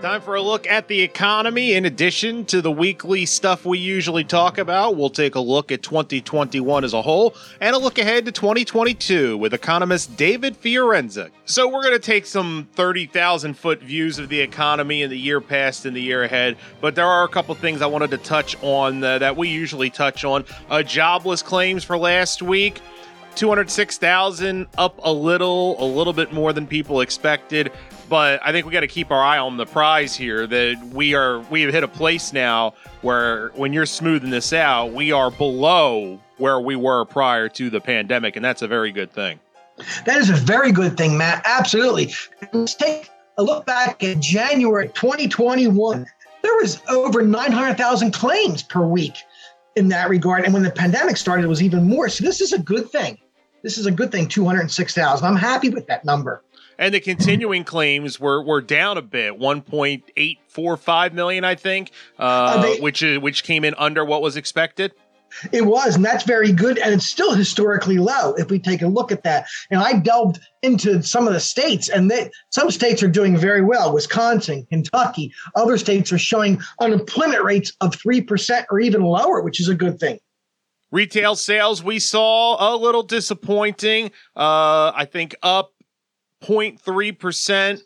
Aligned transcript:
Time 0.00 0.22
for 0.22 0.34
a 0.34 0.40
look 0.40 0.66
at 0.66 0.88
the 0.88 0.98
economy. 1.02 1.74
In 1.74 1.84
addition 1.84 2.46
to 2.46 2.62
the 2.62 2.70
weekly 2.70 3.26
stuff 3.26 3.66
we 3.66 3.76
usually 3.76 4.24
talk 4.24 4.56
about, 4.56 4.96
we'll 4.96 5.10
take 5.10 5.34
a 5.34 5.40
look 5.40 5.70
at 5.70 5.82
2021 5.82 6.84
as 6.84 6.94
a 6.94 7.02
whole 7.02 7.34
and 7.60 7.76
a 7.76 7.78
look 7.78 7.98
ahead 7.98 8.24
to 8.24 8.32
2022 8.32 9.36
with 9.36 9.52
economist 9.52 10.16
David 10.16 10.58
Fiorenza. 10.58 11.28
So, 11.44 11.68
we're 11.68 11.82
going 11.82 11.92
to 11.92 11.98
take 11.98 12.24
some 12.24 12.66
30,000 12.76 13.52
foot 13.52 13.82
views 13.82 14.18
of 14.18 14.30
the 14.30 14.40
economy 14.40 15.02
in 15.02 15.10
the 15.10 15.18
year 15.18 15.38
past 15.38 15.84
and 15.84 15.94
the 15.94 16.00
year 16.00 16.24
ahead, 16.24 16.56
but 16.80 16.94
there 16.94 17.06
are 17.06 17.24
a 17.24 17.28
couple 17.28 17.54
things 17.54 17.82
I 17.82 17.86
wanted 17.86 18.10
to 18.12 18.18
touch 18.18 18.56
on 18.62 19.04
uh, 19.04 19.18
that 19.18 19.36
we 19.36 19.48
usually 19.48 19.90
touch 19.90 20.24
on. 20.24 20.46
Uh, 20.70 20.82
jobless 20.82 21.42
claims 21.42 21.84
for 21.84 21.98
last 21.98 22.40
week. 22.40 22.80
206,000 23.34 24.66
up 24.78 24.98
a 25.02 25.12
little, 25.12 25.82
a 25.82 25.84
little 25.84 26.12
bit 26.12 26.32
more 26.32 26.52
than 26.54 26.66
people 26.66 27.02
expected 27.02 27.70
but 28.10 28.40
I 28.44 28.50
think 28.50 28.66
we 28.66 28.72
got 28.72 28.80
to 28.80 28.88
keep 28.88 29.12
our 29.12 29.22
eye 29.22 29.38
on 29.38 29.56
the 29.56 29.64
prize 29.64 30.14
here. 30.14 30.46
That 30.46 30.90
we 30.92 31.14
are 31.14 31.38
we 31.42 31.62
have 31.62 31.72
hit 31.72 31.84
a 31.84 31.88
place 31.88 32.32
now 32.32 32.74
where 33.00 33.50
when 33.50 33.72
you're 33.72 33.86
smoothing 33.86 34.28
this 34.30 34.52
out, 34.52 34.92
we 34.92 35.12
are 35.12 35.30
below 35.30 36.20
where 36.36 36.60
we 36.60 36.76
were 36.76 37.04
prior 37.06 37.48
to 37.50 37.70
the 37.70 37.80
pandemic, 37.80 38.36
and 38.36 38.44
that's 38.44 38.62
a 38.62 38.68
very 38.68 38.90
good 38.90 39.12
thing. 39.12 39.38
That 40.04 40.18
is 40.18 40.28
a 40.28 40.34
very 40.34 40.72
good 40.72 40.96
thing, 40.96 41.16
Matt. 41.16 41.42
Absolutely. 41.46 42.12
Let's 42.52 42.74
take 42.74 43.08
a 43.38 43.42
look 43.42 43.64
back 43.64 44.02
at 44.02 44.20
January 44.20 44.88
2021. 44.88 46.04
There 46.42 46.56
was 46.56 46.82
over 46.88 47.22
900,000 47.22 48.12
claims 48.12 48.62
per 48.62 48.84
week 48.84 49.14
in 49.76 49.88
that 49.88 50.10
regard, 50.10 50.44
and 50.44 50.52
when 50.52 50.64
the 50.64 50.70
pandemic 50.70 51.16
started, 51.16 51.44
it 51.44 51.48
was 51.48 51.62
even 51.62 51.88
more. 51.88 52.08
So 52.08 52.24
this 52.24 52.40
is 52.40 52.52
a 52.52 52.58
good 52.58 52.90
thing. 52.90 53.18
This 53.62 53.78
is 53.78 53.86
a 53.86 53.90
good 53.90 54.10
thing. 54.10 54.26
206,000. 54.26 55.26
I'm 55.26 55.36
happy 55.36 55.68
with 55.68 55.86
that 55.86 56.04
number 56.04 56.42
and 56.80 56.94
the 56.94 56.98
continuing 56.98 57.62
claims 57.62 58.18
were 58.18 58.42
were 58.42 58.62
down 58.62 58.96
a 58.98 59.02
bit, 59.02 59.38
one 59.38 59.60
point 59.60 60.10
eight 60.16 60.38
four 60.48 60.76
five 60.76 61.14
million, 61.14 61.44
I 61.44 61.54
think, 61.54 61.92
uh, 62.18 62.62
they, 62.62 62.80
which 62.80 63.02
is 63.02 63.20
which 63.20 63.44
came 63.44 63.64
in 63.64 63.74
under 63.78 64.04
what 64.04 64.22
was 64.22 64.36
expected. 64.36 64.92
It 65.52 65.64
was, 65.64 65.94
and 65.94 66.04
that's 66.04 66.24
very 66.24 66.50
good, 66.50 66.76
and 66.78 66.92
it's 66.92 67.06
still 67.06 67.34
historically 67.34 67.98
low 67.98 68.34
if 68.34 68.50
we 68.50 68.58
take 68.58 68.82
a 68.82 68.88
look 68.88 69.12
at 69.12 69.22
that. 69.22 69.46
And 69.70 69.80
I 69.80 69.92
delved 69.92 70.40
into 70.62 71.04
some 71.04 71.28
of 71.28 71.34
the 71.34 71.38
states, 71.38 71.88
and 71.88 72.10
they, 72.10 72.30
some 72.50 72.68
states 72.72 73.00
are 73.04 73.08
doing 73.08 73.36
very 73.36 73.62
well. 73.62 73.94
Wisconsin, 73.94 74.66
Kentucky, 74.68 75.32
other 75.54 75.78
states 75.78 76.10
are 76.12 76.18
showing 76.18 76.60
unemployment 76.80 77.44
rates 77.44 77.72
of 77.80 77.94
three 77.94 78.22
percent 78.22 78.66
or 78.70 78.80
even 78.80 79.02
lower, 79.02 79.42
which 79.42 79.60
is 79.60 79.68
a 79.68 79.74
good 79.74 80.00
thing. 80.00 80.18
Retail 80.90 81.36
sales 81.36 81.84
we 81.84 82.00
saw 82.00 82.74
a 82.74 82.74
little 82.74 83.04
disappointing. 83.04 84.06
Uh, 84.34 84.90
I 84.96 85.06
think 85.08 85.36
up 85.42 85.72
0.3%. 86.42 87.80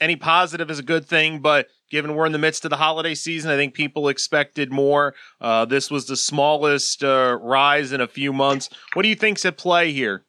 Any 0.00 0.16
positive 0.16 0.70
is 0.70 0.78
a 0.78 0.82
good 0.82 1.06
thing, 1.06 1.38
but 1.38 1.68
given 1.90 2.14
we're 2.14 2.26
in 2.26 2.32
the 2.32 2.38
midst 2.38 2.64
of 2.64 2.70
the 2.70 2.76
holiday 2.76 3.14
season, 3.14 3.50
I 3.50 3.56
think 3.56 3.74
people 3.74 4.08
expected 4.08 4.72
more. 4.72 5.14
Uh, 5.40 5.64
this 5.64 5.90
was 5.90 6.06
the 6.06 6.16
smallest 6.16 7.04
uh, 7.04 7.38
rise 7.40 7.92
in 7.92 8.00
a 8.00 8.08
few 8.08 8.32
months. 8.32 8.68
What 8.94 9.04
do 9.04 9.08
you 9.08 9.14
think's 9.14 9.44
at 9.44 9.56
play 9.56 9.92
here? 9.92 10.24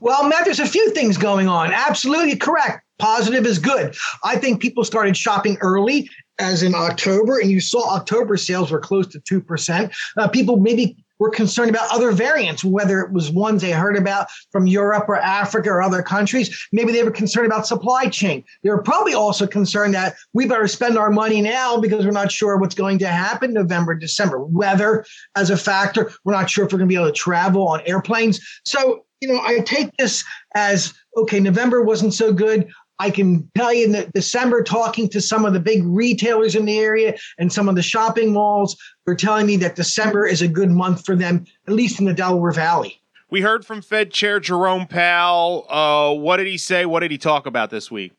Well, 0.00 0.28
Matt, 0.28 0.44
there's 0.44 0.60
a 0.60 0.66
few 0.66 0.90
things 0.90 1.16
going 1.16 1.48
on. 1.48 1.72
Absolutely 1.72 2.36
correct. 2.36 2.84
Positive 2.98 3.46
is 3.46 3.58
good. 3.58 3.96
I 4.24 4.36
think 4.36 4.60
people 4.60 4.84
started 4.84 5.16
shopping 5.16 5.56
early, 5.60 6.08
as 6.38 6.62
in 6.62 6.74
October, 6.74 7.38
and 7.38 7.50
you 7.50 7.60
saw 7.60 7.96
October 7.96 8.36
sales 8.36 8.70
were 8.70 8.80
close 8.80 9.06
to 9.08 9.20
2%. 9.20 9.92
Uh, 10.16 10.28
people 10.28 10.56
maybe 10.56 10.96
were 11.18 11.30
concerned 11.30 11.70
about 11.70 11.90
other 11.90 12.12
variants, 12.12 12.64
whether 12.64 13.00
it 13.00 13.12
was 13.12 13.30
ones 13.30 13.62
they 13.62 13.72
heard 13.72 13.96
about 13.96 14.28
from 14.52 14.66
Europe 14.66 15.08
or 15.08 15.16
Africa 15.16 15.70
or 15.70 15.82
other 15.82 16.02
countries. 16.02 16.66
Maybe 16.72 16.92
they 16.92 17.02
were 17.02 17.10
concerned 17.10 17.46
about 17.46 17.66
supply 17.66 18.08
chain. 18.08 18.44
They 18.62 18.70
were 18.70 18.82
probably 18.82 19.14
also 19.14 19.46
concerned 19.46 19.94
that 19.94 20.14
we 20.32 20.46
better 20.46 20.68
spend 20.68 20.98
our 20.98 21.10
money 21.10 21.40
now 21.40 21.78
because 21.78 22.04
we're 22.04 22.12
not 22.12 22.32
sure 22.32 22.56
what's 22.56 22.74
going 22.74 22.98
to 23.00 23.08
happen 23.08 23.52
November, 23.52 23.94
December. 23.94 24.44
Weather 24.44 25.04
as 25.36 25.50
a 25.50 25.56
factor. 25.56 26.12
We're 26.24 26.32
not 26.32 26.50
sure 26.50 26.64
if 26.66 26.72
we're 26.72 26.78
going 26.78 26.88
to 26.88 26.92
be 26.92 27.00
able 27.00 27.06
to 27.06 27.12
travel 27.12 27.68
on 27.68 27.80
airplanes. 27.86 28.40
So, 28.64 29.04
you 29.20 29.28
know, 29.28 29.40
I 29.40 29.60
take 29.60 29.96
this 29.96 30.24
as 30.54 30.94
okay, 31.16 31.40
November 31.40 31.82
wasn't 31.82 32.14
so 32.14 32.32
good. 32.32 32.68
I 32.98 33.10
can 33.10 33.48
tell 33.56 33.72
you 33.72 33.90
that 33.92 34.12
December, 34.12 34.62
talking 34.62 35.08
to 35.10 35.20
some 35.20 35.44
of 35.44 35.52
the 35.52 35.60
big 35.60 35.82
retailers 35.84 36.54
in 36.54 36.64
the 36.64 36.78
area 36.78 37.16
and 37.38 37.52
some 37.52 37.68
of 37.68 37.76
the 37.76 37.82
shopping 37.82 38.32
malls, 38.32 38.76
they're 39.06 39.14
telling 39.14 39.46
me 39.46 39.56
that 39.58 39.76
December 39.76 40.26
is 40.26 40.42
a 40.42 40.48
good 40.48 40.70
month 40.70 41.06
for 41.06 41.14
them, 41.14 41.44
at 41.66 41.74
least 41.74 42.00
in 42.00 42.06
the 42.06 42.14
Delaware 42.14 42.52
Valley. 42.52 43.00
We 43.30 43.42
heard 43.42 43.64
from 43.64 43.82
Fed 43.82 44.10
Chair 44.10 44.40
Jerome 44.40 44.86
Powell. 44.86 45.66
Uh, 45.68 46.14
what 46.14 46.38
did 46.38 46.46
he 46.46 46.56
say? 46.56 46.86
What 46.86 47.00
did 47.00 47.10
he 47.10 47.18
talk 47.18 47.46
about 47.46 47.70
this 47.70 47.90
week? 47.90 48.12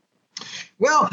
Well, 0.77 1.09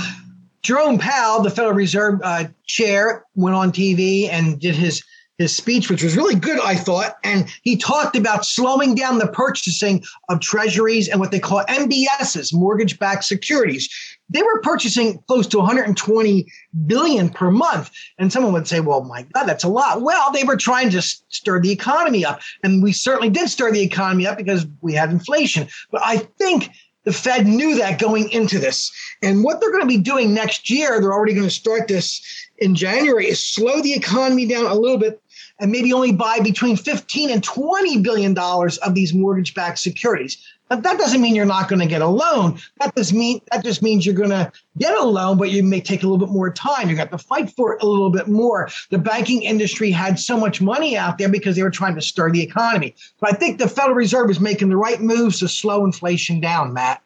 Jerome 0.62 0.98
Powell, 0.98 1.43
the 1.43 1.50
Federal 1.50 1.75
Reserve 1.75 2.21
uh, 2.22 2.44
chair, 2.66 3.25
went 3.34 3.56
on 3.56 3.72
TV 3.72 4.28
and 4.28 4.60
did 4.60 4.75
his 4.75 5.03
his 5.38 5.54
speech, 5.54 5.91
which 5.91 6.02
was 6.02 6.16
really 6.16 6.34
good, 6.34 6.58
I 6.60 6.74
thought. 6.76 7.16
And 7.22 7.47
he 7.62 7.76
talked 7.76 8.16
about 8.16 8.47
slowing 8.47 8.94
down 8.94 9.19
the 9.19 9.28
purchasing 9.28 10.02
of 10.28 10.41
treasuries 10.41 11.08
and 11.08 11.20
what 11.20 11.30
they 11.30 11.41
call 11.41 11.62
MBSs, 11.64 12.54
mortgage 12.54 12.98
backed 12.98 13.24
securities. 13.24 13.88
They 14.28 14.42
were 14.42 14.60
purchasing 14.62 15.22
close 15.28 15.47
to 15.48 15.58
120 15.58 16.52
billion 16.86 17.28
per 17.28 17.50
month. 17.50 17.91
And 18.19 18.32
someone 18.32 18.52
would 18.54 18.66
say, 18.66 18.80
well, 18.80 19.04
my 19.04 19.22
God, 19.34 19.44
that's 19.44 19.64
a 19.64 19.69
lot. 19.69 20.02
Well, 20.02 20.32
they 20.32 20.44
were 20.44 20.56
trying 20.56 20.91
to 20.91 21.02
stir 21.02 21.60
the 21.60 21.70
economy 21.70 22.24
up. 22.24 22.41
And 22.64 22.82
we 22.82 22.92
certainly 22.92 23.30
did 23.30 23.48
stir 23.50 23.70
the 23.70 23.82
economy 23.82 24.26
up 24.26 24.36
because 24.36 24.66
we 24.80 24.94
had 24.94 25.10
inflation. 25.10 25.68
But 25.91 26.03
I 26.04 26.16
think 26.16 26.70
the 27.06 27.12
Fed 27.12 27.47
knew 27.47 27.77
that 27.77 28.00
going 28.00 28.31
into 28.31 28.59
this. 28.59 28.93
And 29.22 29.44
what 29.44 29.61
they're 29.61 29.71
going 29.71 29.84
to 29.84 29.89
be 29.89 29.97
doing 29.97 30.34
next 30.34 30.69
year, 30.69 31.00
they're 31.00 31.12
already 31.12 31.34
going 31.34 31.47
to 31.47 31.55
start 31.55 31.87
this 31.89 32.21
in 32.59 32.75
January, 32.75 33.28
is 33.28 33.43
slow 33.43 33.81
the 33.81 33.94
economy 33.94 34.47
down 34.47 34.67
a 34.67 34.75
little 34.75 34.99
bit 34.99 35.22
and 35.61 35.71
maybe 35.71 35.93
only 35.93 36.12
buy 36.12 36.41
between 36.41 36.77
15 36.77 37.31
and 37.31 37.43
20 37.43 38.03
billion 38.03 38.34
dollars 38.34 38.77
of 38.78 38.95
these 38.95 39.15
mortgage-backed 39.15 39.78
securities. 39.78 40.37
But 40.69 40.82
that 40.82 40.99
doesn't 40.99 41.21
mean 41.21 41.37
you're 41.37 41.47
not 41.47 41.69
going 41.69 41.81
to 41.81 41.87
get 41.87 42.03
a 42.03 42.06
loan. 42.06 42.59
That 42.81 42.94
does 42.94 43.12
mean 43.12 43.41
that 43.53 43.62
just 43.62 43.82
means 43.82 44.04
you're 44.04 44.16
going 44.16 44.31
to 44.31 44.50
get 44.78 44.97
a 44.97 45.04
loan, 45.04 45.38
but 45.38 45.50
you 45.50 45.62
may 45.62 45.81
take 45.81 46.03
a 46.03 46.09
little 46.09 46.25
bit 46.25 46.32
more 46.32 46.50
time. 46.50 46.91
You 46.91 46.97
got 46.97 47.12
to 47.12 47.19
fight 47.19 47.50
for 47.50 47.75
it 47.75 47.82
a 47.82 47.87
little 47.87 48.10
bit 48.10 48.27
more. 48.27 48.69
The 48.91 48.99
banking 48.99 49.43
industry 49.43 49.91
had 49.93 50.19
so 50.19 50.37
much 50.37 50.60
money 50.60 50.97
out 50.97 51.19
there 51.19 51.28
because 51.28 51.54
they 51.54 51.62
were 51.62 51.71
trying 51.71 51.94
to 51.94 52.03
stir 52.03 52.32
the 52.32 52.43
economy. 52.43 52.97
But 53.21 53.34
I 53.34 53.37
think 53.37 53.59
the 53.59 53.69
Federal 53.69 53.94
Reserve 53.94 54.28
is 54.31 54.41
making 54.41 54.69
the 54.69 54.77
right 54.77 55.00
moves 55.00 55.38
to 55.38 55.49
slow 55.49 55.84
inflation 55.84 56.41
down, 56.41 56.72
Matt. 56.72 57.00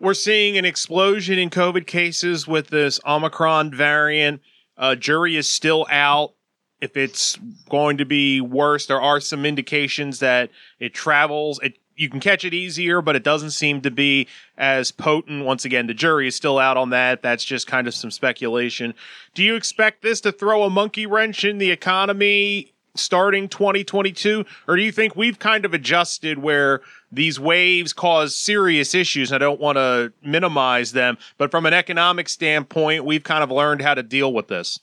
We're 0.00 0.14
seeing 0.14 0.56
an 0.56 0.64
explosion 0.64 1.38
in 1.38 1.50
COVID 1.50 1.86
cases 1.86 2.46
with 2.46 2.68
this 2.68 3.00
Omicron 3.04 3.74
variant. 3.74 4.40
Uh, 4.76 4.94
jury 4.94 5.36
is 5.36 5.48
still 5.48 5.86
out 5.90 6.34
if 6.80 6.96
it's 6.96 7.36
going 7.68 7.98
to 7.98 8.04
be 8.04 8.40
worse. 8.40 8.86
There 8.86 9.00
are 9.00 9.20
some 9.20 9.44
indications 9.44 10.20
that 10.20 10.50
it 10.78 10.94
travels. 10.94 11.58
It 11.62 11.78
you 11.98 12.08
can 12.08 12.20
catch 12.20 12.44
it 12.44 12.54
easier, 12.54 13.02
but 13.02 13.16
it 13.16 13.22
doesn't 13.22 13.50
seem 13.50 13.80
to 13.82 13.90
be 13.90 14.28
as 14.56 14.92
potent. 14.92 15.44
Once 15.44 15.64
again, 15.64 15.86
the 15.86 15.94
jury 15.94 16.28
is 16.28 16.36
still 16.36 16.58
out 16.58 16.76
on 16.76 16.90
that. 16.90 17.22
That's 17.22 17.44
just 17.44 17.66
kind 17.66 17.88
of 17.88 17.94
some 17.94 18.10
speculation. 18.10 18.94
Do 19.34 19.42
you 19.42 19.56
expect 19.56 20.02
this 20.02 20.20
to 20.22 20.32
throw 20.32 20.62
a 20.62 20.70
monkey 20.70 21.06
wrench 21.06 21.44
in 21.44 21.58
the 21.58 21.70
economy 21.70 22.72
starting 22.94 23.48
2022? 23.48 24.44
Or 24.66 24.76
do 24.76 24.82
you 24.82 24.92
think 24.92 25.16
we've 25.16 25.38
kind 25.38 25.64
of 25.64 25.74
adjusted 25.74 26.38
where 26.38 26.82
these 27.10 27.40
waves 27.40 27.92
cause 27.92 28.34
serious 28.34 28.94
issues? 28.94 29.32
I 29.32 29.38
don't 29.38 29.60
want 29.60 29.76
to 29.76 30.12
minimize 30.22 30.92
them, 30.92 31.18
but 31.36 31.50
from 31.50 31.66
an 31.66 31.74
economic 31.74 32.28
standpoint, 32.28 33.04
we've 33.04 33.24
kind 33.24 33.42
of 33.42 33.50
learned 33.50 33.82
how 33.82 33.94
to 33.94 34.02
deal 34.02 34.32
with 34.32 34.48
this. 34.48 34.78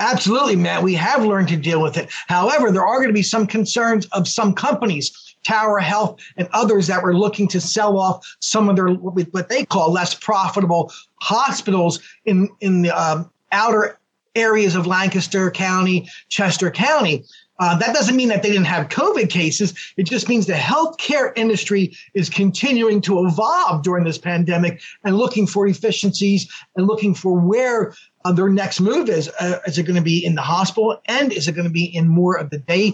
Absolutely, 0.00 0.56
Matt. 0.56 0.82
We 0.82 0.94
have 0.94 1.24
learned 1.24 1.48
to 1.48 1.56
deal 1.56 1.82
with 1.82 1.98
it. 1.98 2.08
However, 2.26 2.72
there 2.72 2.86
are 2.86 2.96
going 2.96 3.08
to 3.08 3.14
be 3.14 3.22
some 3.22 3.46
concerns 3.46 4.06
of 4.12 4.26
some 4.26 4.54
companies, 4.54 5.27
Tower 5.44 5.78
Health 5.78 6.20
and 6.36 6.48
others 6.52 6.86
that 6.86 7.02
were 7.02 7.16
looking 7.16 7.48
to 7.48 7.60
sell 7.60 7.98
off 7.98 8.26
some 8.40 8.68
of 8.68 8.76
their 8.76 8.88
what 8.88 9.48
they 9.48 9.64
call 9.64 9.92
less 9.92 10.14
profitable 10.14 10.92
hospitals 11.16 12.00
in 12.24 12.48
in 12.60 12.82
the 12.82 12.90
um, 12.90 13.30
outer 13.52 13.97
areas 14.34 14.74
of 14.74 14.86
Lancaster 14.86 15.50
County, 15.50 16.08
Chester 16.28 16.70
County. 16.70 17.24
Uh, 17.60 17.76
that 17.76 17.94
doesn't 17.94 18.14
mean 18.14 18.28
that 18.28 18.42
they 18.42 18.50
didn't 18.50 18.66
have 18.66 18.88
COVID 18.88 19.30
cases. 19.30 19.74
It 19.96 20.04
just 20.04 20.28
means 20.28 20.46
the 20.46 20.52
healthcare 20.52 21.32
industry 21.36 21.96
is 22.14 22.30
continuing 22.30 23.00
to 23.02 23.26
evolve 23.26 23.82
during 23.82 24.04
this 24.04 24.18
pandemic 24.18 24.80
and 25.04 25.16
looking 25.16 25.46
for 25.46 25.66
efficiencies 25.66 26.48
and 26.76 26.86
looking 26.86 27.14
for 27.14 27.38
where 27.38 27.94
uh, 28.24 28.32
their 28.32 28.48
next 28.48 28.80
move 28.80 29.08
is. 29.08 29.28
Uh, 29.40 29.58
is 29.66 29.76
it 29.76 29.84
going 29.84 29.96
to 29.96 30.02
be 30.02 30.24
in 30.24 30.36
the 30.36 30.42
hospital 30.42 31.00
and 31.06 31.32
is 31.32 31.48
it 31.48 31.52
going 31.52 31.66
to 31.66 31.72
be 31.72 31.84
in 31.84 32.06
more 32.06 32.36
of 32.36 32.50
the 32.50 32.58
day, 32.58 32.92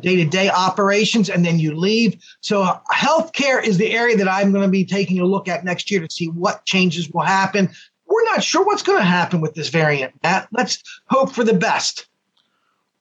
day 0.00 0.16
to 0.16 0.24
day 0.26 0.50
operations 0.50 1.30
and 1.30 1.44
then 1.44 1.58
you 1.58 1.74
leave? 1.74 2.16
So, 2.40 2.62
uh, 2.62 2.80
healthcare 2.92 3.64
is 3.64 3.78
the 3.78 3.92
area 3.92 4.16
that 4.16 4.28
I'm 4.28 4.52
going 4.52 4.64
to 4.64 4.70
be 4.70 4.84
taking 4.84 5.20
a 5.20 5.24
look 5.24 5.48
at 5.48 5.64
next 5.64 5.90
year 5.90 6.00
to 6.00 6.12
see 6.12 6.28
what 6.28 6.66
changes 6.66 7.08
will 7.10 7.22
happen. 7.22 7.70
We're 8.12 8.24
not 8.24 8.44
sure 8.44 8.64
what's 8.64 8.82
going 8.82 8.98
to 8.98 9.04
happen 9.04 9.40
with 9.40 9.54
this 9.54 9.70
variant. 9.70 10.12
Matt. 10.22 10.48
Let's 10.52 10.82
hope 11.06 11.32
for 11.32 11.44
the 11.44 11.54
best. 11.54 12.06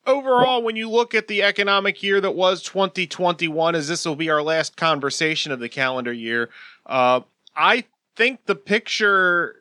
overall, 0.07 0.63
when 0.63 0.75
you 0.77 0.89
look 0.89 1.13
at 1.13 1.27
the 1.27 1.43
economic 1.43 2.01
year 2.01 2.21
that 2.21 2.31
was 2.31 2.63
2021, 2.63 3.75
as 3.75 3.87
this 3.87 4.05
will 4.05 4.15
be 4.15 4.29
our 4.29 4.41
last 4.41 4.77
conversation 4.77 5.51
of 5.51 5.59
the 5.59 5.69
calendar 5.69 6.13
year, 6.13 6.49
uh, 6.85 7.21
I 7.55 7.83
think 8.15 8.45
the 8.45 8.55
picture, 8.55 9.57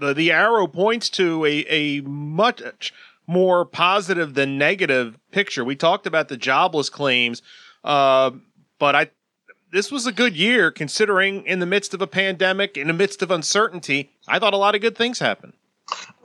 the 0.00 0.12
the 0.12 0.32
arrow 0.32 0.66
points 0.66 1.08
to 1.10 1.44
a 1.44 1.64
a 1.68 2.00
much 2.02 2.92
more 3.26 3.64
positive 3.64 4.34
than 4.34 4.58
negative 4.58 5.16
picture. 5.30 5.64
We 5.64 5.76
talked 5.76 6.06
about 6.06 6.28
the 6.28 6.36
jobless 6.36 6.90
claims, 6.90 7.40
uh, 7.84 8.32
but 8.78 8.94
I 8.94 9.10
this 9.72 9.90
was 9.90 10.06
a 10.06 10.12
good 10.12 10.36
year 10.36 10.70
considering 10.70 11.44
in 11.46 11.58
the 11.58 11.66
midst 11.66 11.94
of 11.94 12.02
a 12.02 12.06
pandemic, 12.06 12.76
in 12.76 12.86
the 12.86 12.92
midst 12.92 13.22
of 13.22 13.30
uncertainty. 13.30 14.12
I 14.28 14.38
thought 14.38 14.54
a 14.54 14.58
lot 14.58 14.74
of 14.74 14.80
good 14.80 14.96
things 14.96 15.18
happened. 15.18 15.54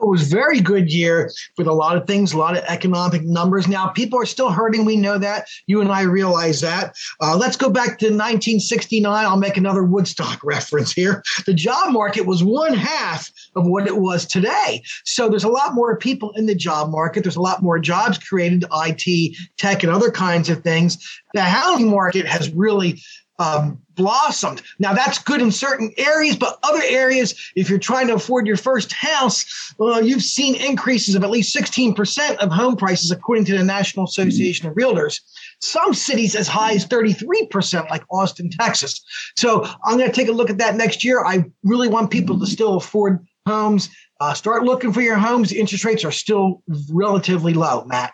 It 0.00 0.08
was 0.08 0.22
very 0.24 0.60
good 0.60 0.92
year 0.92 1.30
with 1.56 1.68
a 1.68 1.72
lot 1.72 1.96
of 1.96 2.08
things, 2.08 2.32
a 2.32 2.38
lot 2.38 2.56
of 2.56 2.64
economic 2.64 3.22
numbers. 3.22 3.68
Now 3.68 3.86
people 3.86 4.18
are 4.18 4.26
still 4.26 4.50
hurting. 4.50 4.84
We 4.84 4.96
know 4.96 5.16
that. 5.18 5.46
You 5.66 5.80
and 5.80 5.92
I 5.92 6.02
realize 6.02 6.60
that. 6.62 6.96
Uh, 7.20 7.36
let's 7.36 7.56
go 7.56 7.70
back 7.70 7.98
to 8.00 8.06
1969. 8.06 9.24
I'll 9.24 9.36
make 9.36 9.56
another 9.56 9.84
Woodstock 9.84 10.40
reference 10.44 10.92
here. 10.92 11.22
The 11.46 11.54
job 11.54 11.92
market 11.92 12.26
was 12.26 12.42
one 12.42 12.74
half 12.74 13.30
of 13.54 13.64
what 13.64 13.86
it 13.86 13.98
was 13.98 14.26
today. 14.26 14.82
So 15.04 15.28
there's 15.28 15.44
a 15.44 15.48
lot 15.48 15.74
more 15.74 15.96
people 15.96 16.32
in 16.32 16.46
the 16.46 16.56
job 16.56 16.90
market. 16.90 17.22
There's 17.22 17.36
a 17.36 17.40
lot 17.40 17.62
more 17.62 17.78
jobs 17.78 18.18
created, 18.18 18.64
IT, 18.72 19.36
tech, 19.56 19.84
and 19.84 19.92
other 19.92 20.10
kinds 20.10 20.48
of 20.48 20.64
things. 20.64 20.98
The 21.34 21.42
housing 21.42 21.88
market 21.88 22.26
has 22.26 22.50
really 22.50 23.00
um, 23.38 23.78
blossomed. 23.94 24.62
Now 24.78 24.94
that's 24.94 25.18
good 25.18 25.40
in 25.40 25.50
certain 25.50 25.92
areas, 25.96 26.36
but 26.36 26.58
other 26.62 26.82
areas, 26.84 27.34
if 27.56 27.68
you're 27.68 27.78
trying 27.78 28.06
to 28.08 28.14
afford 28.14 28.46
your 28.46 28.56
first 28.56 28.92
house, 28.92 29.74
well, 29.78 30.04
you've 30.04 30.22
seen 30.22 30.54
increases 30.54 31.14
of 31.14 31.24
at 31.24 31.30
least 31.30 31.54
16% 31.54 32.36
of 32.36 32.50
home 32.50 32.76
prices, 32.76 33.10
according 33.10 33.44
to 33.46 33.58
the 33.58 33.64
National 33.64 34.04
Association 34.04 34.68
of 34.68 34.74
Realtors. 34.74 35.20
Some 35.60 35.94
cities 35.94 36.34
as 36.34 36.48
high 36.48 36.72
as 36.72 36.86
33%, 36.86 37.90
like 37.90 38.04
Austin, 38.10 38.50
Texas. 38.50 39.02
So 39.36 39.64
I'm 39.84 39.96
going 39.96 40.10
to 40.10 40.16
take 40.16 40.28
a 40.28 40.32
look 40.32 40.50
at 40.50 40.58
that 40.58 40.76
next 40.76 41.04
year. 41.04 41.24
I 41.24 41.44
really 41.62 41.88
want 41.88 42.10
people 42.10 42.38
to 42.38 42.46
still 42.46 42.76
afford 42.76 43.26
homes. 43.46 43.88
Uh, 44.20 44.34
start 44.34 44.64
looking 44.64 44.92
for 44.92 45.00
your 45.00 45.16
homes. 45.16 45.52
Interest 45.52 45.84
rates 45.84 46.04
are 46.04 46.12
still 46.12 46.62
relatively 46.90 47.54
low, 47.54 47.84
Matt 47.86 48.12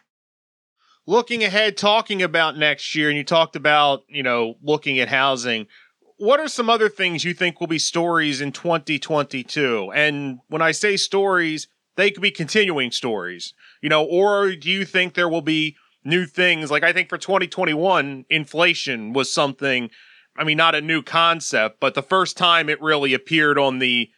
looking 1.09 1.43
ahead, 1.43 1.75
talking 1.75 2.23
about 2.23 2.59
next 2.59 2.95
year, 2.95 3.09
and 3.09 3.17
you 3.17 3.25
talked 3.25 3.57
about, 3.57 4.05
you 4.09 4.23
know, 4.23 4.57
looking 4.63 4.99
at 4.99 5.09
housing. 5.09 5.67
What 6.19 6.39
are 6.39 6.49
some 6.49 6.69
other 6.69 6.91
things 6.91 7.25
you 7.25 7.33
think 7.33 7.61
will 7.61 7.67
be 7.67 7.79
stories 7.79 8.43
in 8.43 8.53
2022? 8.53 9.91
And 9.95 10.41
when 10.49 10.61
I 10.61 10.73
say 10.73 10.99
stories, 10.99 11.67
they 11.97 12.11
could 12.11 12.21
be 12.21 12.31
continuing 12.31 12.91
stories, 12.91 13.55
you 13.81 13.89
know, 13.89 14.05
or 14.05 14.55
do 14.55 14.69
you 14.69 14.85
think 14.85 15.15
there 15.15 15.31
will 15.31 15.41
be 15.41 15.77
new 16.05 16.27
things? 16.27 16.71
Like 16.71 16.83
I 16.83 16.93
think 16.93 17.09
for 17.09 17.17
2021, 17.17 18.27
inflation 18.29 19.15
was 19.15 19.33
something, 19.33 19.89
I 20.37 20.45
mean, 20.45 20.59
not 20.59 20.75
a 20.75 20.83
new 20.83 21.03
concept, 21.03 21.81
but 21.81 21.95
the 21.95 22.03
first 22.03 22.37
time 22.37 22.69
it 22.69 22.83
really 22.83 23.15
appeared 23.15 23.57
on 23.57 23.79
the 23.79 24.11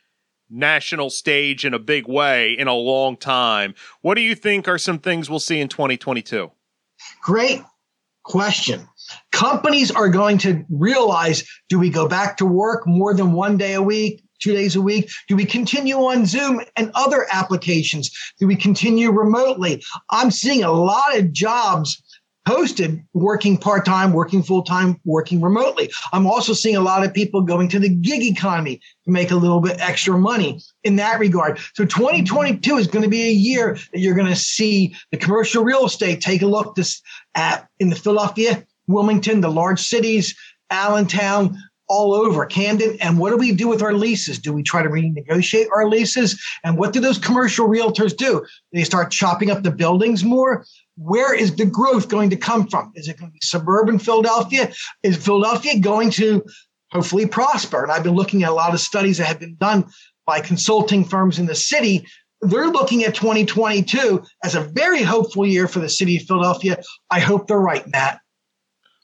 national 0.51 1.11
stage 1.11 1.65
in 1.65 1.73
a 1.73 1.79
big 1.79 2.09
way 2.09 2.53
in 2.53 2.67
a 2.67 2.75
long 2.75 3.17
time. 3.17 3.77
What 4.01 4.17
do 4.17 4.23
you 4.23 4.35
think 4.35 4.67
are 4.67 4.77
some 4.77 4.99
things 4.99 5.31
we'll 5.31 5.39
see 5.39 5.61
in 5.61 5.69
2022? 5.69 6.51
Great 7.23 7.63
question. 8.25 8.89
Companies 9.33 9.91
are 9.91 10.09
going 10.09 10.39
to 10.39 10.65
realize 10.71 11.45
do 11.69 11.79
we 11.79 11.91
go 11.91 12.07
back 12.09 12.37
to 12.37 12.47
work 12.47 12.87
more 12.87 13.15
than 13.15 13.33
one 13.33 13.57
day 13.57 13.75
a 13.75 13.83
week, 13.83 14.23
two 14.41 14.53
days 14.53 14.77
a 14.77 14.81
week? 14.81 15.11
Do 15.29 15.37
we 15.37 15.45
continue 15.45 15.97
on 15.97 16.27
Zoom 16.27 16.61
and 16.77 16.91
other 16.95 17.27
applications? 17.31 18.11
Do 18.39 18.47
we 18.47 18.57
continue 18.57 19.11
remotely? 19.11 19.83
I'm 20.11 20.31
seeing 20.31 20.63
a 20.63 20.73
lot 20.73 21.17
of 21.17 21.33
jobs 21.33 22.03
posted 22.47 23.05
working 23.13 23.57
part 23.57 23.85
time, 23.85 24.13
working 24.13 24.43
full 24.43 24.63
time, 24.63 25.01
working 25.05 25.41
remotely. 25.41 25.91
I'm 26.13 26.27
also 26.27 26.53
seeing 26.53 26.77
a 26.77 26.81
lot 26.81 27.05
of 27.05 27.13
people 27.13 27.43
going 27.43 27.69
to 27.69 27.79
the 27.79 27.89
gig 27.89 28.23
economy 28.23 28.81
to 29.05 29.11
make 29.11 29.31
a 29.31 29.37
little 29.37 29.61
bit 29.61 29.79
extra 29.81 30.17
money 30.19 30.61
in 30.85 30.97
that 30.97 31.19
regard. 31.19 31.59
So 31.75 31.85
2022 31.85 32.77
is 32.77 32.87
going 32.87 33.03
to 33.03 33.09
be 33.09 33.23
a 33.23 33.33
year 33.33 33.75
that 33.93 34.01
you're 34.01 34.15
going 34.15 34.27
to 34.27 34.37
see 34.37 34.95
the 35.11 35.19
commercial 35.19 35.65
real 35.65 35.87
estate 35.87 36.21
take 36.21 36.43
a 36.43 36.47
look 36.47 36.75
this 36.75 37.01
at 37.35 37.69
in 37.79 37.91
the 37.91 37.97
Philadelphia, 37.97 38.65
Wilmington, 38.87 39.41
the 39.41 39.51
large 39.51 39.81
cities, 39.81 40.35
Allentown, 40.71 41.57
all 41.91 42.15
over 42.15 42.47
Camden. 42.47 42.97
And 43.01 43.19
what 43.19 43.31
do 43.31 43.37
we 43.37 43.53
do 43.53 43.67
with 43.67 43.83
our 43.83 43.93
leases? 43.93 44.39
Do 44.39 44.53
we 44.53 44.63
try 44.63 44.83
to 44.83 44.89
renegotiate 44.89 45.67
our 45.75 45.89
leases? 45.89 46.41
And 46.63 46.79
what 46.79 46.93
do 46.93 47.01
those 47.01 47.19
commercial 47.19 47.69
realtors 47.69 48.17
do? 48.17 48.47
They 48.73 48.85
start 48.85 49.11
chopping 49.11 49.51
up 49.51 49.65
the 49.65 49.73
buildings 49.73 50.23
more 50.23 50.65
where 51.01 51.35
is 51.35 51.57
the 51.57 51.65
growth 51.65 52.09
going 52.09 52.29
to 52.29 52.37
come 52.37 52.67
from? 52.67 52.93
Is 52.95 53.09
it 53.09 53.19
going 53.19 53.31
to 53.31 53.33
be 53.33 53.41
suburban 53.43 53.99
Philadelphia? 53.99 54.71
Is 55.03 55.17
Philadelphia 55.17 55.81
going 55.81 56.11
to 56.13 56.45
hopefully 56.91 57.27
prosper? 57.27 57.83
And 57.83 57.91
I've 57.91 58.03
been 58.03 58.15
looking 58.15 58.43
at 58.43 58.51
a 58.51 58.55
lot 58.55 58.75
of 58.75 58.81
studies 58.81 59.17
that 59.17 59.27
have 59.27 59.41
been 59.41 59.57
done 59.57 59.87
by 60.27 60.41
consulting 60.41 61.07
firms 61.07 61.39
in 61.39 61.47
the 61.47 61.55
city. 61.55 62.07
They're 62.43 62.69
looking 62.69 63.03
at 63.05 63.15
2022 63.15 64.23
as 64.45 64.55
a 64.55 64.61
very 64.61 65.03
hopeful 65.03 65.47
year 65.47 65.67
for 65.67 65.79
the 65.79 65.89
city 65.89 66.19
of 66.19 66.25
Philadelphia. 66.25 66.77
I 67.11 67.21
hope 67.21 67.49
they're 67.49 67.59
right, 67.59 67.87
Matt. 67.89 68.21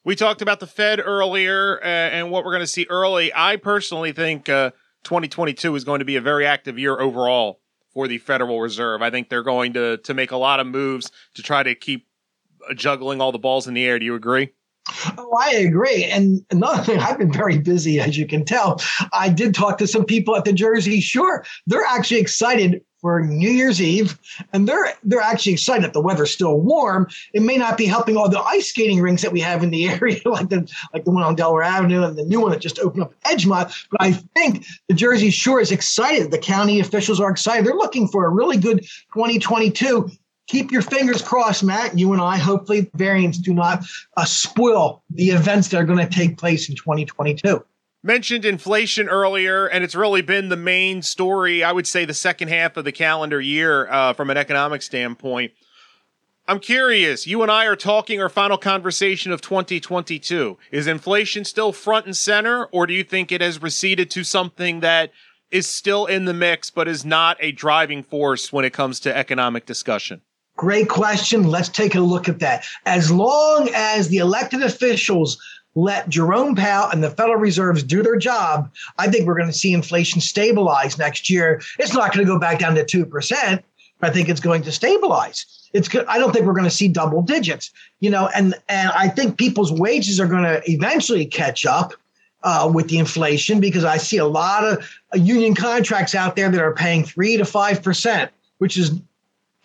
We 0.05 0.17
talked 0.17 0.43
about 0.43 0.61
the 0.61 0.67
Fed 0.67 1.01
earlier 1.01 1.81
uh, 1.83 1.87
and 1.87 2.31
what 2.31 2.45
we're 2.45 2.53
going 2.53 2.61
to 2.61 2.67
see 2.67 2.87
early. 2.91 3.33
I 3.35 3.57
personally 3.57 4.13
think 4.13 4.51
uh, 4.51 4.73
2022 5.05 5.75
is 5.75 5.85
going 5.85 6.01
to 6.01 6.05
be 6.05 6.17
a 6.17 6.21
very 6.21 6.47
active 6.47 6.79
year 6.79 7.01
overall 7.01 7.61
for 7.97 8.07
the 8.07 8.19
Federal 8.19 8.61
Reserve. 8.61 9.01
I 9.01 9.09
think 9.09 9.31
they're 9.31 9.43
going 9.43 9.73
to 9.73 9.97
to 9.97 10.13
make 10.13 10.31
a 10.31 10.37
lot 10.37 10.61
of 10.61 10.67
moves 10.67 11.11
to 11.35 11.43
try 11.43 11.63
to 11.63 11.75
keep 11.75 12.07
uh, 12.69 12.75
juggling 12.75 13.23
all 13.23 13.33
the 13.33 13.39
balls 13.39 13.67
in 13.67 13.73
the 13.73 13.87
air. 13.87 13.99
Do 13.99 14.05
you 14.05 14.15
agree? 14.15 14.53
Oh, 15.19 15.37
I 15.41 15.51
agree. 15.53 16.05
And 16.05 16.45
another 16.51 16.83
thing, 16.83 16.99
I've 17.01 17.19
been 17.19 17.33
very 17.33 17.59
busy, 17.59 18.01
as 18.01 18.17
you 18.17 18.27
can 18.27 18.45
tell. 18.45 18.81
I 19.13 19.29
did 19.29 19.55
talk 19.55 19.79
to 19.79 19.87
some 19.87 20.05
people 20.05 20.37
at 20.37 20.45
the 20.45 20.53
Jersey 20.53 21.01
Shore. 21.01 21.45
They're 21.67 21.85
actually 21.85 22.21
excited 22.21 22.83
for 23.01 23.21
New 23.21 23.51
Year's 23.51 23.81
Eve, 23.81 24.19
and 24.53 24.67
they're 24.67 24.95
they're 25.05 25.21
actually 25.21 25.53
excited 25.53 25.85
that 25.85 25.93
the 25.93 26.01
weather's 26.01 26.31
still 26.31 26.61
warm. 26.61 27.09
It 27.35 27.43
may 27.43 27.57
not 27.57 27.77
be 27.77 27.87
helping 27.87 28.17
all 28.17 28.29
the 28.29 28.41
ice 28.41 28.69
skating 28.69 29.01
rinks 29.01 29.23
that 29.23 29.33
we 29.33 29.41
have 29.41 29.63
in 29.63 29.71
the 29.71 29.89
area, 29.89 30.21
like 30.25 30.49
the 30.49 30.69
like 30.93 31.05
the 31.05 31.11
one 31.11 31.23
on 31.23 31.35
Delaware 31.35 31.63
Avenue 31.63 32.03
and 32.03 32.17
the 32.17 32.25
new 32.25 32.41
one 32.41 32.51
that 32.51 32.61
just 32.61 32.79
opened 32.79 33.05
up 33.05 33.15
Edgemont. 33.25 33.73
But 33.91 34.03
I 34.03 34.13
think 34.13 34.67
the 34.89 34.95
Jersey 34.95 35.31
Shore 35.31 35.61
is 35.61 35.73
excited. 35.73 36.31
The 36.31 36.39
county 36.39 36.81
officials 36.81 37.21
are 37.21 37.31
excited. 37.31 37.67
They're 37.67 37.75
looking 37.75 38.09
for 38.09 38.27
a 38.27 38.31
really 38.31 38.57
good 38.57 38.81
2022 39.15 40.11
keep 40.47 40.71
your 40.71 40.83
fingers 40.83 41.23
crossed, 41.23 41.65
Matt. 41.65 41.99
You 41.99 42.13
and 42.13 42.23
I, 42.23 42.39
hopefully, 42.39 42.91
variants 42.95 43.39
do 43.39 43.55
not 43.55 43.85
uh, 44.17 44.25
spoil 44.25 45.03
the 45.11 45.31
events 45.31 45.69
that 45.69 45.79
are 45.79 45.85
going 45.85 45.99
to 45.99 46.13
take 46.13 46.39
place 46.39 46.69
in 46.69 46.77
2022 46.77 47.65
mentioned 48.07 48.45
inflation 48.45 49.09
earlier, 49.09 49.67
and 49.67 49.83
it's 49.83 49.97
really 49.97 50.23
been 50.23 50.49
the 50.49 50.57
main 50.57 51.03
story, 51.03 51.65
I 51.65 51.73
would 51.73 51.89
say, 51.89 52.05
the 52.05 52.15
second 52.15 52.49
half 52.49 52.77
of 52.77 52.85
the 52.85 52.93
calendar 52.93 53.41
year 53.41 53.91
uh, 53.91 54.13
from 54.13 54.31
an 54.31 54.37
economic 54.37 54.83
standpoint. 54.83 55.53
I'm 56.49 56.61
curious, 56.61 57.27
you 57.27 57.43
and 57.43 57.51
I 57.51 57.67
are 57.67 57.75
talking 57.75 58.23
our 58.23 58.29
final 58.29 58.57
conversation 58.57 59.33
of 59.33 59.41
2022. 59.41 60.57
Is 60.71 60.87
inflation 60.87 61.45
still 61.45 61.73
front 61.73 62.07
and 62.07 62.17
center, 62.17 62.67
or 62.67 62.87
do 62.87 62.95
you 62.95 63.03
think 63.03 63.33
it 63.33 63.41
has 63.41 63.61
receded 63.61 64.09
to 64.13 64.23
something 64.23 64.79
that 64.81 65.11
is 65.51 65.67
still 65.69 66.07
in 66.07 66.25
the 66.25 66.35
mix 66.35 66.71
but 66.71 66.87
is 66.87 67.05
not 67.05 67.37
a 67.41 67.51
driving 67.51 68.05
force 68.05 68.53
when 68.53 68.65
it 68.65 68.73
comes 68.73 69.01
to 69.01 69.17
economic 69.17 69.67
discussion? 69.67 70.23
Great 70.57 70.89
question. 70.89 71.45
Let's 71.45 71.69
take 71.69 71.95
a 71.95 72.01
look 72.01 72.29
at 72.29 72.39
that. 72.41 72.65
As 72.87 73.11
long 73.11 73.69
as 73.75 74.09
the 74.09 74.19
elected 74.19 74.63
officials 74.63 75.39
let 75.75 76.09
Jerome 76.09 76.55
Powell 76.55 76.89
and 76.91 77.05
the 77.05 77.11
Federal 77.11 77.39
Reserves 77.39 77.83
do 77.83 78.03
their 78.03 78.17
job, 78.17 78.71
I 78.99 79.09
think 79.09 79.27
we're 79.27 79.37
going 79.37 79.51
to 79.51 79.57
see 79.57 79.75
inflation 79.75 80.23
stabilize 80.23 80.97
next 80.97 81.29
year. 81.29 81.61
It's 81.79 81.93
not 81.93 82.15
going 82.15 82.27
to 82.27 82.33
go 82.33 82.39
back 82.39 82.59
down 82.59 82.75
to 82.75 82.85
2%. 82.85 83.63
I 84.03 84.11
think 84.11 84.29
it's 84.29 84.41
going 84.41 84.63
to 84.63 84.73
stabilize. 84.73 85.69
It's 85.75 85.89
good. 85.89 86.07
I 86.07 86.19
don't 86.19 86.33
think 86.33 86.47
we're 86.47 86.55
going 86.55 86.65
to 86.65 86.71
see 86.71 86.89
double 86.89 87.21
digits, 87.23 87.71
you 88.01 88.11
know, 88.11 88.29
and, 88.35 88.55
and 88.69 88.91
I 88.91 89.09
think 89.09 89.37
people's 89.37 89.73
wages 89.73 90.19
are 90.21 90.27
going 90.27 90.45
to 90.45 90.63
eventually 90.71 91.27
catch 91.27 91.67
up 91.67 91.93
uh, 92.43 92.71
with 92.73 92.89
the 92.89 92.99
inflation 92.99 93.61
because 93.61 93.85
I 93.85 93.99
see 93.99 94.19
a 94.19 94.27
lot 94.27 94.65
of 94.65 94.89
union 95.15 95.55
contracts 95.55 96.15
out 96.15 96.37
there 96.37 96.51
that 96.51 96.61
are 96.61 96.75
paying 96.75 97.05
three 97.05 97.37
to 97.37 97.45
5%, 97.45 98.29
which 98.59 98.79
is 98.79 99.01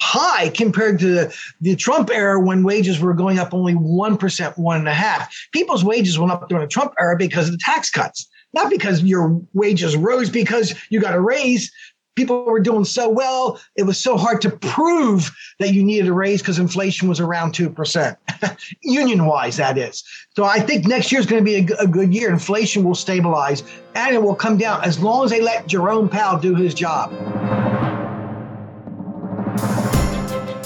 high 0.02 0.50
compared 0.50 0.98
to 1.00 1.14
the, 1.14 1.38
the 1.62 1.76
Trump 1.76 2.10
era 2.10 2.40
when 2.40 2.64
wages 2.64 3.00
were 3.00 3.14
going 3.14 3.38
up 3.38 3.54
only 3.54 3.76
1%, 3.76 4.58
one 4.58 4.80
and 4.80 4.88
a 4.88 4.94
half. 4.94 5.34
People's 5.54 5.86
wages 5.86 6.18
went 6.18 6.32
up 6.32 6.50
during 6.50 6.64
the 6.64 6.68
Trump 6.68 6.94
era 7.00 7.16
because 7.16 7.48
of 7.48 7.52
the 7.52 7.60
tax 7.60 7.92
cuts, 7.92 8.28
not 8.54 8.72
because 8.72 9.04
your 9.04 9.40
wages 9.54 9.96
rose 9.96 10.30
because 10.30 10.74
you 10.90 11.00
got 11.00 11.14
a 11.14 11.22
raise. 11.22 11.72
People 12.16 12.44
were 12.46 12.60
doing 12.60 12.84
so 12.84 13.10
well, 13.10 13.62
it 13.76 13.84
was 13.84 13.98
so 13.98 14.18
hard 14.18 14.42
to 14.42 14.50
prove 14.50 15.32
that 15.60 15.72
you 15.72 15.84
needed 15.84 16.08
a 16.08 16.14
raise 16.14 16.42
because 16.42 16.60
inflation 16.60 17.08
was 17.08 17.20
around 17.20 17.54
2%, 17.54 18.18
union 18.82 19.26
wise, 19.28 19.58
that 19.58 19.78
is. 19.78 20.04
So 20.36 20.44
I 20.44 20.60
think 20.60 20.88
next 20.88 21.12
year 21.12 21.22
is 21.22 21.28
going 21.28 21.46
to 21.46 21.46
be 21.46 21.74
a, 21.74 21.84
a 21.84 21.88
good 21.88 22.14
year. 22.14 22.32
Inflation 22.32 22.84
will 22.84 22.96
stabilize 22.96 23.64
and 23.94 24.16
it 24.16 24.22
will 24.22 24.36
come 24.36 24.58
down 24.58 24.84
as 24.84 25.00
long 25.00 25.26
as 25.26 25.30
they 25.30 25.42
let 25.42 25.68
Jerome 25.68 26.10
Powell 26.10 26.40
do 26.40 26.56
his 26.56 26.74
job. 26.74 27.61